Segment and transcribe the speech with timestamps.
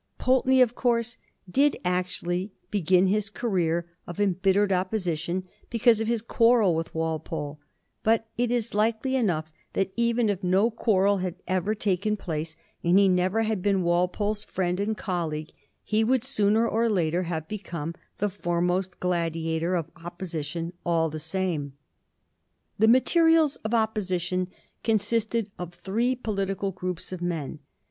[0.17, 1.17] Pulteney, of course,
[1.47, 7.59] did actually begin his career of embittered opposition because of his quarrel with Walpole;
[8.01, 12.97] but it is likely enough that even if no quarrel had ever taken place and
[12.97, 15.51] he never had been Walpole's friend and colleague,
[15.83, 21.73] he would sooner or later have become the foremost gladiator of opposition all the same.
[22.79, 24.47] The materials of opposition
[24.83, 27.59] consisted of three political groups of men.